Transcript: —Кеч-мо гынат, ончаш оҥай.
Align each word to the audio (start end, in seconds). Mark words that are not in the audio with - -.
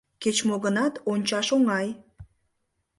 —Кеч-мо 0.21 0.55
гынат, 0.65 0.93
ончаш 1.11 1.47
оҥай. 1.55 1.87